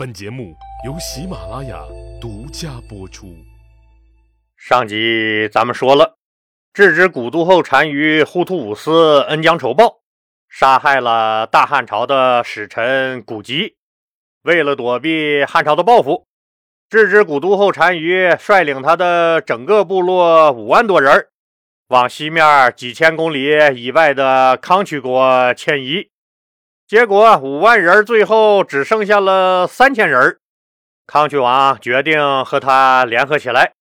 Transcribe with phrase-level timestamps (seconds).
[0.00, 0.56] 本节目
[0.86, 1.78] 由喜马拉雅
[2.18, 3.36] 独家播出。
[4.56, 6.16] 上集咱们说了，
[6.72, 10.00] 郅支古都后单于呼图五斯恩将仇报，
[10.48, 13.76] 杀害了大汉朝的使臣古吉。
[14.40, 16.26] 为了躲避汉朝的报复，
[16.88, 21.28] 郅支古都后单于率领他的整个部落五万多人，
[21.88, 26.09] 往西面几千公里以外的康曲国迁移。
[26.90, 30.40] 结果五万人最后只剩下了三千人。
[31.06, 33.74] 康曲王决定和他联合起来，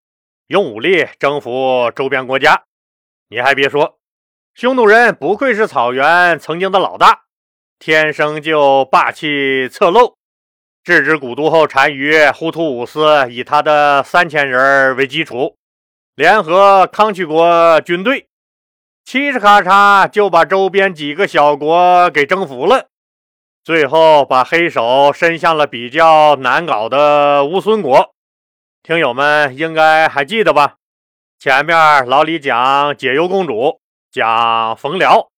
[0.46, 2.66] 用武力征服周边国家。
[3.30, 3.98] 你还别说，
[4.54, 7.22] 匈奴人不愧是草原曾经的老大，
[7.80, 10.14] 天生就霸气侧漏。
[10.86, 15.58] 郅支古都后单于忽突五司以他的三千人为基础，
[16.14, 18.28] 联合康曲国军队，
[19.04, 22.86] 嘁哧咔嚓就把周边几个小国给征服了。
[23.64, 28.16] 最后把黑手伸向了比较难搞的乌孙国，
[28.82, 30.78] 听友们应该还记得吧？
[31.38, 33.80] 前面老李讲解忧公主，
[34.12, 35.30] 讲冯辽，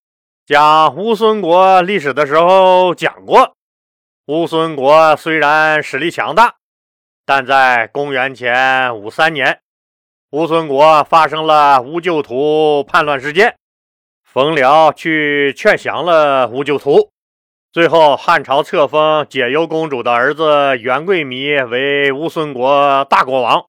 [0.46, 3.56] 讲乌孙国历史的时候讲过，
[4.28, 6.56] 乌孙国虽然实力强大，
[7.26, 9.60] 但在公元前五三年，
[10.32, 13.58] 乌孙国发生了乌就图叛乱事件，
[14.24, 17.12] 冯辽去劝降了乌就图。
[17.74, 23.68] 最后，汉朝册封解忧公主的儿子元贵弥为乌孙国大国王，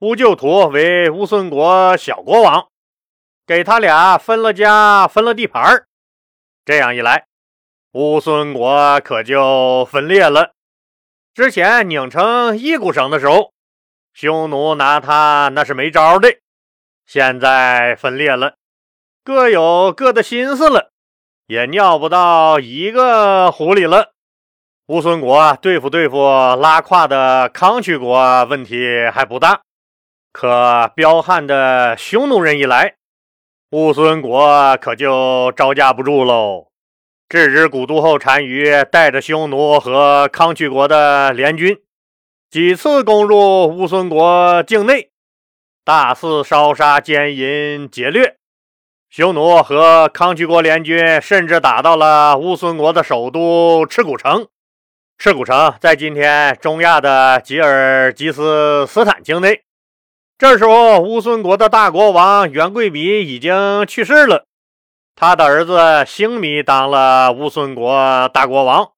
[0.00, 2.68] 乌就图为乌孙国小国王，
[3.46, 5.86] 给他俩分了家，分了地盘
[6.66, 7.24] 这样一来，
[7.92, 10.52] 乌孙国可就分裂了。
[11.32, 13.54] 之前拧成一股绳的时候，
[14.12, 16.28] 匈奴拿他那是没招的。
[17.06, 18.56] 现在分裂了，
[19.24, 20.91] 各有各的心思了。
[21.46, 24.12] 也尿不到一个壶里了。
[24.86, 26.18] 乌孙国对付对付
[26.56, 29.62] 拉胯的康曲国问题还不大，
[30.32, 32.96] 可彪悍的匈奴人一来，
[33.70, 36.68] 乌孙国可就招架不住喽。
[37.28, 41.78] 郅支古都后单于带着匈奴和康曲国的联军，
[42.50, 45.10] 几次攻入乌孙国境内，
[45.82, 48.36] 大肆烧杀奸淫劫掠。
[49.14, 54.48] 匈奴和康居国联军甚至打到了乌孙国的首都赤古城。
[55.18, 59.64] 赤古城在今天中亚的吉尔吉斯斯坦境内。
[60.38, 64.46] 这时候，乌孙国的大国王元贵弥已经去世了，
[65.14, 68.92] 他的儿子兴弥当了乌孙国大国王。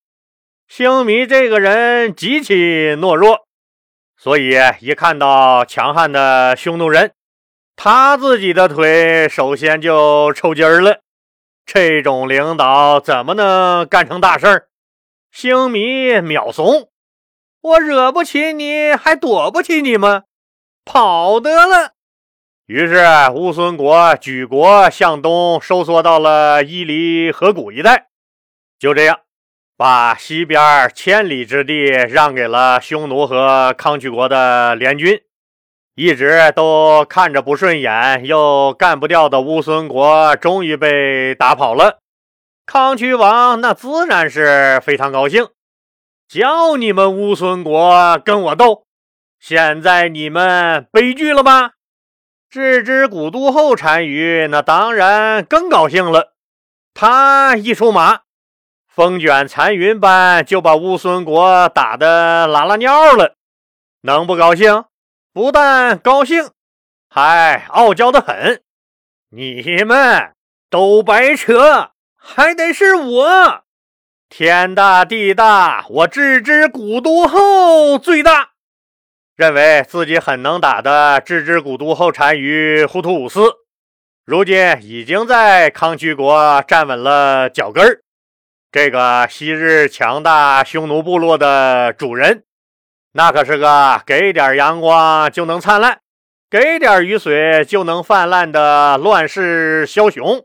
[0.69, 3.49] 兴弥这个人极其懦弱，
[4.17, 7.11] 所以一看到强悍的匈奴人。
[7.77, 11.01] 他自己的腿首先就抽筋儿了，
[11.67, 14.69] 这种领导怎么能干成大事儿？
[15.31, 16.89] 星迷秒怂，
[17.61, 20.23] 我惹不起你，还躲不起你吗？
[20.85, 21.93] 跑得了。
[22.67, 23.05] 于是
[23.35, 28.07] 乌孙国举国向东收缩到了伊犁河谷一带，
[28.79, 29.21] 就这样
[29.77, 35.21] 把西边千里之地让给了匈奴和康曲国的联军。
[35.97, 41.99] 一直都看着不顺眼又干不掉的乌孙国，终于被打跑了。
[42.67, 45.49] 康曲王那自然是非常高兴，
[46.27, 48.87] 叫你们乌孙国跟我斗，
[49.39, 51.73] 现在你们悲剧了吧？
[52.51, 56.33] 郅支古都后单于那当然更高兴了，
[56.93, 58.23] 他一出马，
[58.89, 63.37] 风卷残云般就把乌孙国打得拉拉尿了，
[64.03, 64.85] 能不高兴？
[65.35, 66.53] 不但高兴，
[67.09, 68.63] 还傲娇的很。
[69.31, 70.33] 你们
[70.71, 73.65] 都白扯，还得是我。
[74.29, 78.51] 天大地大，我郅支古都后最大。
[79.35, 83.55] 认为自己很能打的郅支古都后单于忽突五司，
[84.25, 88.03] 如今已经在康居国站稳了脚跟儿。
[88.71, 92.45] 这个昔日强大匈奴部落的主人。
[93.17, 96.01] 那可是个给点阳光就能灿烂，
[96.51, 100.45] 给点雨水就能泛滥的乱世枭雄，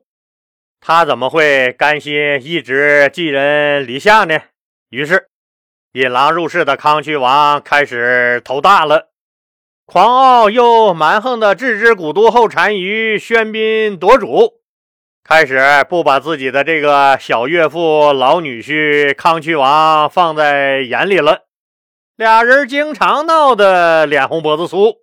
[0.79, 4.39] 他怎么会甘心一直寄人篱下呢？
[4.91, 5.29] 于是，
[5.93, 9.09] 引狼入室的康曲王开始头大了。
[9.87, 14.61] 狂傲又蛮横的置之古都后单于喧宾夺主，
[15.23, 21.48] 开始不把自己的这个小岳父、老女婿康曲王放在眼里了。
[22.19, 24.97] 俩人经常闹得脸红脖子粗，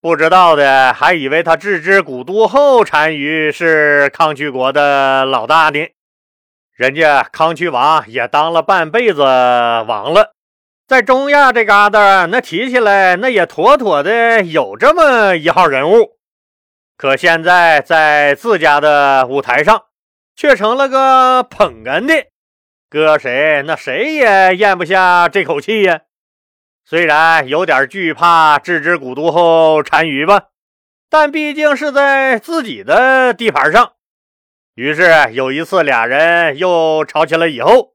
[0.00, 5.86] 不知道的还以为他置之古都后单于是康曲国的老大呢。
[6.72, 10.32] 人家康曲王也当了半辈子王了，
[10.88, 16.16] 在中亚这嘎达，那提起来那也妥妥的有这么一号人物。
[16.96, 19.82] 可现在在自家的舞台上，
[20.34, 22.28] 却成了个捧哏的，
[22.88, 26.00] 搁谁那谁也咽不下这口气呀。
[26.88, 30.50] 虽然有点惧怕郅支古都后单于吧，
[31.10, 33.94] 但毕竟是在自己的地盘上。
[34.76, 37.94] 于是有一次，俩人又吵起来以后。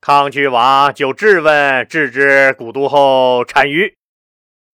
[0.00, 3.96] 康曲王就质问郅支古都后单于，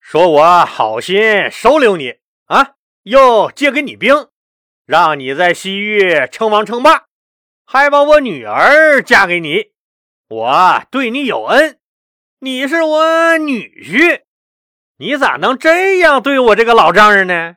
[0.00, 2.75] 说：“我好心收留你啊，
[3.05, 4.29] 又借给你兵，
[4.85, 7.06] 让你在西域称王称霸，
[7.64, 9.73] 还把我女儿嫁给你，
[10.29, 11.79] 我对你有恩，
[12.46, 14.20] 你是我女婿，
[14.98, 17.56] 你咋能这样对我这个老丈人呢？”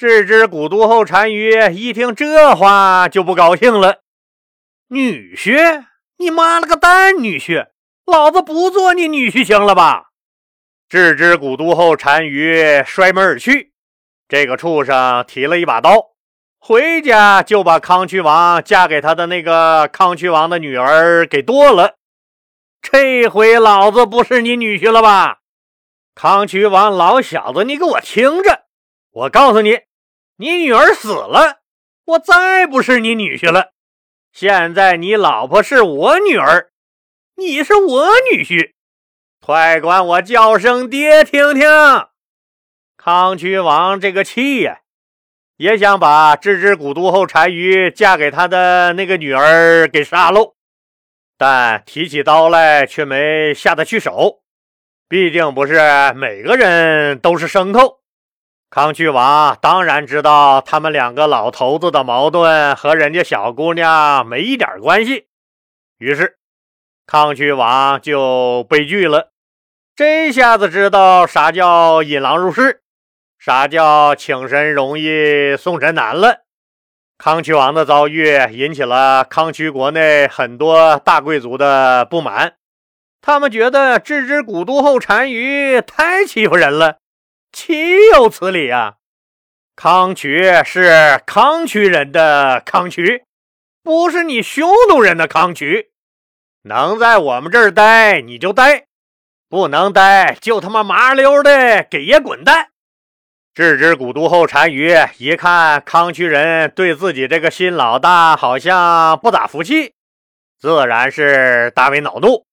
[0.00, 3.98] 郅支古都后单于一听这话就不高兴了，
[4.88, 5.84] 女婿。
[6.16, 7.66] 你妈了个蛋，女婿！
[8.06, 10.04] 老子不做你女婿行了吧？
[10.88, 13.74] 郅支古都后单于摔门而去。
[14.26, 16.12] 这个畜生提了一把刀，
[16.58, 21.96] 回家就把康渠王嫁给他的那个康渠王的女儿给剁了。
[22.82, 25.38] 这回老子不是你女婿了吧？
[26.14, 28.64] 康渠王老小子，你给我听着！
[29.12, 29.80] 我告诉你，
[30.36, 31.60] 你女儿死了，
[32.04, 33.72] 我再不是你女婿了。
[34.32, 36.70] 现在你老婆是我女儿，
[37.36, 38.72] 你是我女婿，
[39.40, 41.68] 快管我叫声爹听听！
[42.96, 44.80] 康渠王这个气呀，
[45.56, 50.54] 也想把郅支古都后单于嫁给他的那个女儿给杀喽，
[51.44, 54.42] 但提起刀来却没下得去手，
[55.08, 57.98] 毕竟不是每个人都是牲口。
[58.70, 65.26] 康曲王当然知道他们两个老头子的矛盾和人家小姑娘没一点关系，
[65.98, 66.38] 于是
[67.08, 69.32] 康曲王就悲剧了。
[69.96, 72.82] 这下子知道啥叫引狼入室，
[73.36, 76.41] 啥叫请神容易送神难了。
[77.18, 82.54] 康渠王的遭遇引起了康渠国内很多大贵族的不满，
[83.20, 86.96] 他们觉得置之古都后单于太欺负人了。
[87.52, 88.94] 岂有此理啊！
[89.76, 93.24] 康渠是康渠人的康渠，
[93.84, 95.90] 不是你匈奴人的康渠。
[96.64, 98.86] 能在我们这儿待你就待，
[99.48, 102.71] 不能待就他妈麻溜的给爷滚蛋！
[103.54, 109.92] 郅支古都后单于一看康渠人对自己这个新老大好像不咋服气，
[110.58, 112.46] 自然是大为恼怒。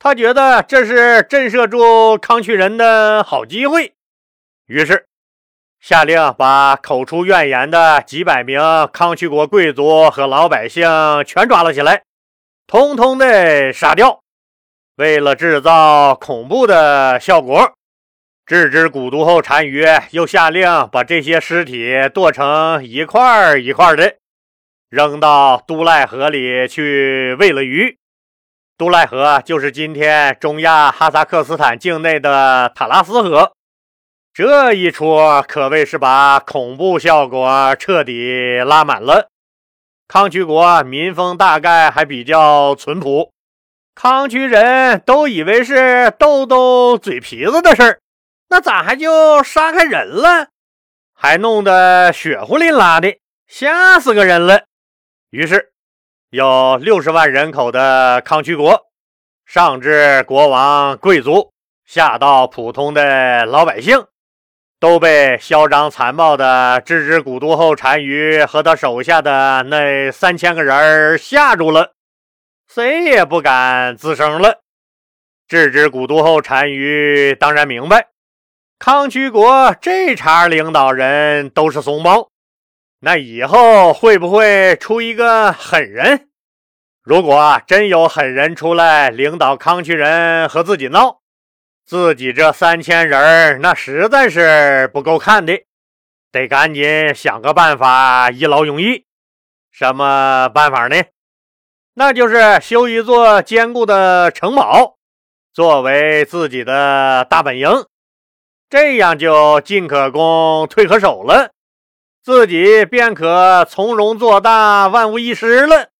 [0.00, 3.92] 他觉得这是震慑住康渠人的好机会。
[4.66, 5.06] 于是，
[5.78, 8.60] 下令把口出怨言的几百名
[8.92, 10.90] 康曲国贵族和老百姓
[11.24, 12.02] 全抓了起来，
[12.66, 14.18] 通通的杀掉。
[14.96, 17.74] 为了制造恐怖的效果，
[18.52, 24.16] 郅支古都后单于又下令把这些尸体剁成一块一块的，
[24.90, 27.96] 扔到都赖河里去喂了鱼。
[28.76, 33.52] 都赖河就是今天中亚哈萨克斯坦境内的塔拉斯河。
[34.34, 35.16] 这一出
[35.48, 39.30] 可谓是把恐怖效果彻底拉满了。
[40.06, 43.30] 康曲国民风大概还比较淳朴，
[43.94, 48.00] 康曲人都以为是斗斗嘴皮子的事儿，
[48.52, 50.48] 那咋还就杀开人了？
[51.14, 53.16] 还弄得血呼淋拉的，
[53.46, 54.64] 吓死个人了。
[55.30, 55.72] 于是，
[56.28, 58.78] 有六十万人口的康曲国，
[59.46, 61.54] 上至国王贵族，
[61.86, 64.04] 下到普通的老百姓。
[64.78, 71.94] 都被嚣张残暴的郅支古都后单于和他手下的那三千个人吓住了，
[72.68, 74.60] 谁也不敢吱声了。
[75.48, 78.08] 郅支古都后单于当然明白，
[78.84, 82.30] 康曲国这茬领导人都是怂包，
[82.98, 86.26] 那以后会不会出一个狠人？
[87.00, 91.20] 如果真有狠人出来领导康区人和自己闹，
[91.86, 95.62] 自己这三千人那实在是不够看的，
[96.32, 99.04] 得赶紧想个办法一劳永逸。
[99.70, 100.96] 什么办法呢？
[101.94, 104.96] 那就是修一座坚固的城堡，
[105.54, 107.68] 作为自己的大本营，
[108.72, 111.50] 这样就进可攻，退可守了，
[112.24, 115.90] 自己便可从容做大，万无一失了。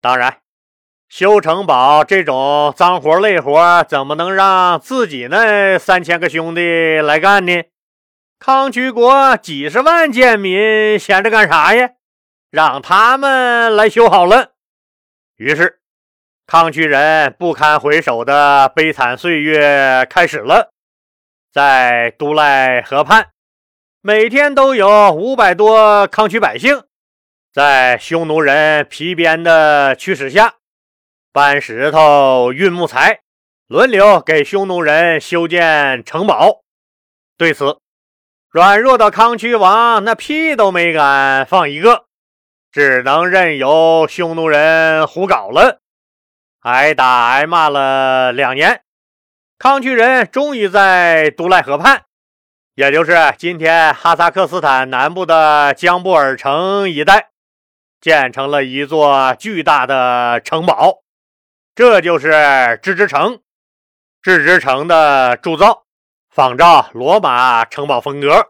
[0.00, 0.38] 当然。
[1.08, 7.62] 修城堡这种脏活累活，怎么能让自己那三千个兄弟来干呢？
[8.40, 11.90] 康曲国几十万贱民闲着干啥呀？
[12.50, 14.54] 让他们来修好了。
[15.36, 15.78] 于是，
[16.48, 20.72] 康区人不堪回首的悲惨岁月开始了。
[21.52, 23.28] 在都赖河畔，
[24.00, 26.84] 每天都有五百多康区百姓，
[27.52, 30.54] 在匈奴人皮鞭的驱使下，
[31.30, 33.20] 搬石头、运木材，
[33.66, 36.62] 轮流给匈奴人修建城堡。
[37.36, 37.80] 对此，
[38.48, 42.06] 软弱的康区王那屁都没敢放一个，
[42.70, 45.80] 只能任由匈奴人胡搞了。
[46.60, 48.81] 挨打挨骂了两年，
[49.62, 52.02] 康区人终于在都赖河畔，
[52.74, 57.28] 也就是今天哈萨克斯坦南部的江布尔城一带，
[58.00, 61.04] 建成了一座巨大的城堡。
[61.76, 63.38] 这就是郅支城。
[64.24, 65.84] 郅支城的铸造
[66.28, 68.48] 仿照罗马城堡风格，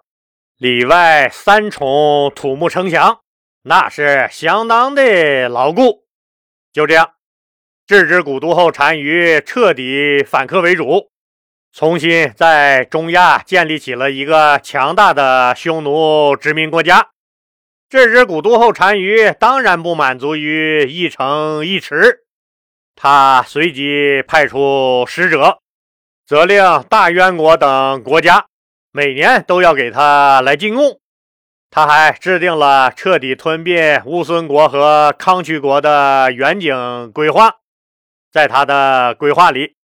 [0.57, 3.21] 里外三重土木城墙，
[3.65, 6.07] 那是相当的牢固。
[6.73, 7.11] 就这样。
[7.89, 11.11] 郅支古都后单于彻底反客为主，
[11.73, 17.09] 重新在中亚建立起了一个强大的匈奴殖民国家。
[17.91, 22.21] 郅支古都后单于当然不满足于一城一池，
[22.95, 25.59] 他随即派出使者，
[26.25, 28.47] 责令大渊国等国家
[28.93, 31.01] 每年都要给他来进贡。
[31.69, 37.57] 他还制定了彻底吞并乌孙国和康区国的远景规划。
[38.33, 39.77] 在他的规划里，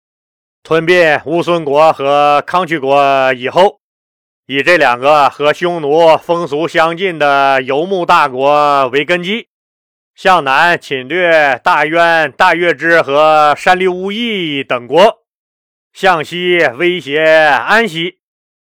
[0.62, 3.80] 吞并乌孙国和康区国以后，
[4.46, 9.48] 以这两个和匈奴风俗相近的游牧大国为根基，
[10.14, 15.18] 向南侵略大渊、大月支和山利乌邑等国，
[15.92, 18.20] 向西威胁安息，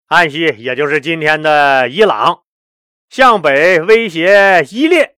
[0.08, 2.44] 安息也就是今天的伊朗，
[3.10, 5.15] 向北威胁伊列，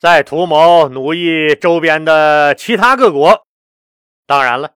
[0.00, 3.45] 在图谋奴役周边的其他各国。
[4.26, 4.72] 当然了，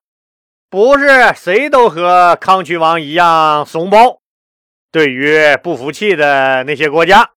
[0.69, 4.21] 不是谁都和康渠王一样怂包。
[4.92, 7.33] 对于不服气的那些国家，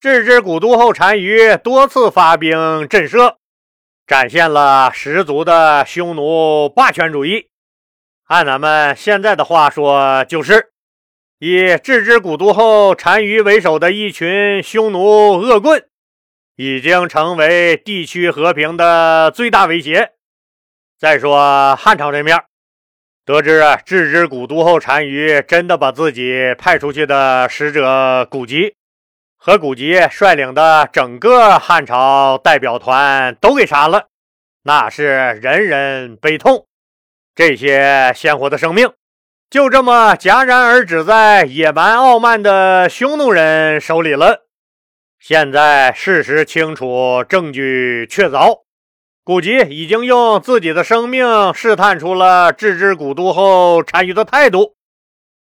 [0.00, 3.36] 郅支古都后单于多次发兵震慑，
[4.06, 7.48] 展现了十足的匈奴霸权主义。
[8.24, 10.72] 按咱们现在的话说，就是
[11.38, 15.86] 以郅支古都后单于为首的一群匈奴恶棍，
[16.56, 20.12] 已经成为地区和平的最大威胁。
[20.98, 22.38] 再说汉朝这面，
[23.24, 28.74] 得知郅支古都后单于真的把自己派出去的使者古吉
[29.36, 34.06] 和古吉率领的整个汉朝代表团都给杀了，
[34.62, 35.04] 那是
[35.42, 36.66] 人人悲痛。
[37.34, 38.92] 这些鲜活的生命
[39.50, 44.46] 就这么戛然而止在野蛮傲慢的匈奴人手里了。
[45.18, 48.63] 现在事实清楚，证据确凿。
[49.26, 54.76] 古吉已经用自己的生命试探出了置之古都后单于的态度，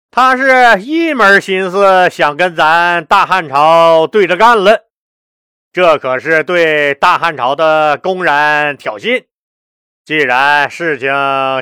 [0.09, 4.85] 他是一门心思想跟咱大汉朝对着干了，
[5.73, 9.25] 这可是对大汉朝的公然挑衅。
[10.05, 11.11] 既然事情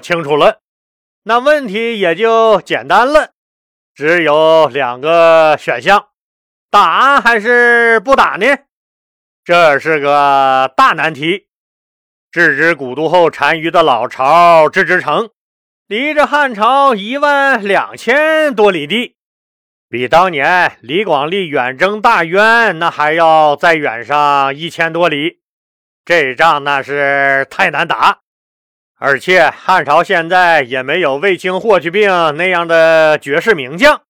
[0.04, 0.60] 清楚了，
[1.24, 3.32] 那问题也就简单了，
[3.96, 6.10] 只有两个选项：
[6.70, 8.46] 打还是不打呢？
[9.44, 11.48] 这是个大难题。
[12.34, 15.32] 郅支古都后单于的老巢郅支城，
[15.86, 19.18] 离着汉朝一万两千多里地，
[19.90, 25.42] 比当年李广利远征大渊那还要再远上一千多里。
[26.06, 28.20] 这仗那是太难打，
[28.98, 34.04] 而且汉朝现在也没有卫青、霍去病那样的绝世名将，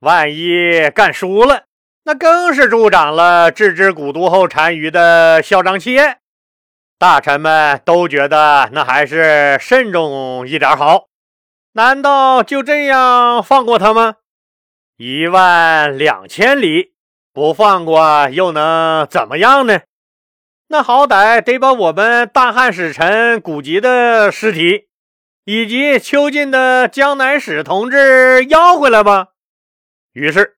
[0.00, 1.66] 万一干输了，
[2.02, 6.18] 那更是助长了郅支古都后单于的嚣张气焰。
[6.98, 11.08] 大臣们都觉得那还是慎重一点好。
[11.72, 14.16] 难道就这样放过他吗？
[14.96, 16.94] 一万两千里
[17.32, 19.80] 不放过又能怎么样呢？
[20.68, 24.88] 那好歹得把我们大汉使臣古籍的尸体
[25.44, 29.28] 以及囚禁的江南使同志要回来吧。
[30.12, 30.56] 于是，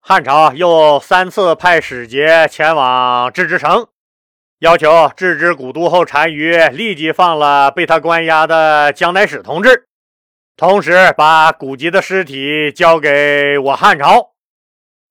[0.00, 3.88] 汉朝又三次派使节前往郅支城。
[4.60, 9.86] 要求郅支古都后单于立即放了被他关押的江乃使同志，
[10.56, 14.30] 同时把古吉的尸体交给我汉朝。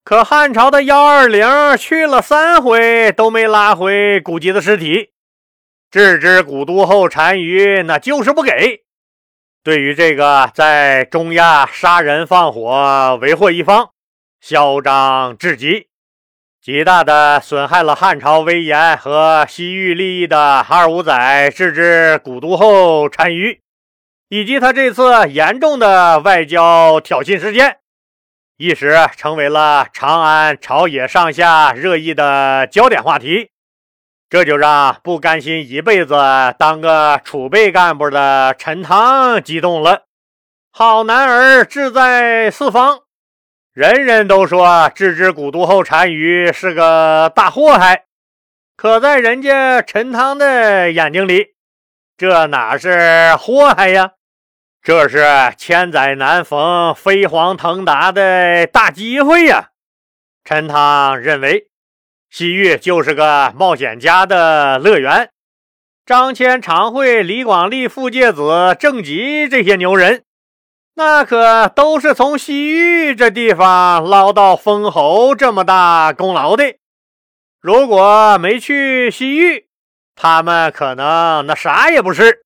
[0.02, 5.10] 可汉朝的幺二零去了三回都没拉回古吉的尸体，
[5.90, 8.82] 郅支古都后单于那就是不给。
[9.62, 13.90] 对于这个在中亚杀人放火为祸一方，
[14.40, 15.88] 嚣张至极。
[16.64, 23.60] 极大的损害了汉朝威严和西域利益的二五仔置之古都后单于，
[24.30, 27.80] 以及他这次严重的外交挑衅事件，
[28.56, 33.50] 一时成为了长安朝野上下热议的焦点话题。
[34.30, 36.16] 这就让不甘心一辈子
[36.58, 40.04] 当个储备干部的陈汤激动了。
[40.72, 43.00] 好男儿志在四方，
[43.74, 48.04] 人人都说置之古都后单于是个大祸害，
[48.76, 51.54] 可在人家陈汤的眼睛里，
[52.16, 54.12] 这哪是祸害呀？
[54.80, 55.26] 这是
[55.58, 59.70] 千载难逢、飞黄腾达的大机会呀！
[60.44, 61.66] 陈汤认为。
[62.30, 65.30] 西域就是个冒险家的乐园，
[66.06, 70.22] 张骞、常惠、李广利、傅介子、郑吉这些牛人，
[70.96, 76.76] 那可都是从西域这地方捞到封侯这么大功劳的。
[77.60, 79.66] 如果没去西域，
[80.14, 82.44] 他们可能那啥也不是。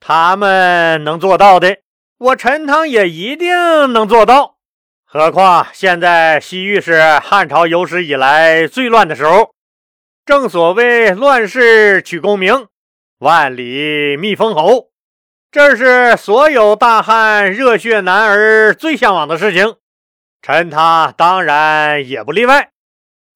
[0.00, 1.78] 他们能做到的，
[2.18, 3.50] 我陈汤也一定
[3.92, 4.56] 能做到。
[5.04, 9.52] 何况现在西域是汉朝有史以来最乱的时候，
[10.24, 12.68] 正所谓乱世取功名，
[13.18, 14.88] 万里觅封侯，
[15.56, 19.76] 这是所有大汉热血男儿最向往的事情。
[20.42, 22.72] 陈汤当然也不例外，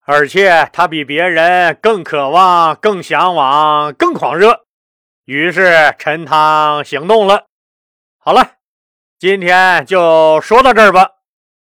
[0.05, 4.67] 而且他比别人更渴望、更向往、更狂热。
[5.25, 7.47] 于是陈汤行动了。
[8.19, 8.57] 好了，
[9.19, 11.12] 今天就说到这儿吧。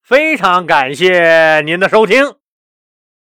[0.02, 2.35] 非常感谢您的收听。